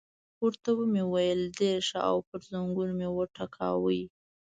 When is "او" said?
2.09-2.17